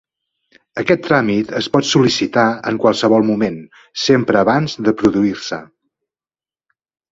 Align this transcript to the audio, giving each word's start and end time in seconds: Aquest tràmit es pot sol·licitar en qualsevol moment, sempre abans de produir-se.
Aquest 0.83 1.03
tràmit 1.07 1.51
es 1.59 1.67
pot 1.75 1.87
sol·licitar 1.89 2.47
en 2.73 2.81
qualsevol 2.87 3.27
moment, 3.29 3.61
sempre 4.07 4.43
abans 4.43 4.77
de 4.89 4.97
produir-se. 5.05 5.63